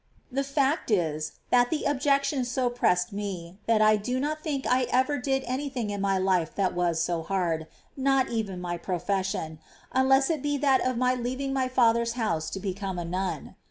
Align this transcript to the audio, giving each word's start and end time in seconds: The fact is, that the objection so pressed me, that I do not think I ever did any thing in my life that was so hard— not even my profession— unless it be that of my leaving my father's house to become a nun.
The 0.31 0.43
fact 0.43 0.89
is, 0.89 1.33
that 1.51 1.69
the 1.69 1.83
objection 1.83 2.43
so 2.43 2.71
pressed 2.71 3.13
me, 3.13 3.59
that 3.67 3.83
I 3.83 3.97
do 3.97 4.19
not 4.19 4.41
think 4.41 4.65
I 4.65 4.85
ever 4.89 5.19
did 5.19 5.43
any 5.45 5.69
thing 5.69 5.91
in 5.91 6.01
my 6.01 6.17
life 6.17 6.55
that 6.55 6.73
was 6.73 6.99
so 6.99 7.21
hard— 7.21 7.67
not 7.95 8.27
even 8.29 8.59
my 8.59 8.77
profession— 8.79 9.59
unless 9.91 10.31
it 10.31 10.41
be 10.41 10.57
that 10.57 10.81
of 10.81 10.97
my 10.97 11.13
leaving 11.13 11.53
my 11.53 11.67
father's 11.67 12.13
house 12.13 12.49
to 12.49 12.59
become 12.59 12.97
a 12.97 13.05
nun. 13.05 13.55